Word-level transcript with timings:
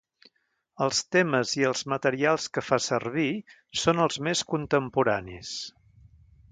Els 0.85 1.01
temes 1.15 1.51
i 1.59 1.67
els 1.71 1.83
materials 1.93 2.47
que 2.57 2.65
fa 2.69 2.81
servir 2.87 3.29
són 3.85 4.05
els 4.09 4.19
més 4.29 4.43
contemporanis. 4.55 5.57